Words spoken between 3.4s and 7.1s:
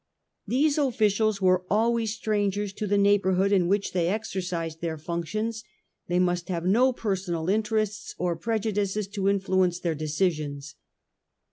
in which they exercised their functions: they must have no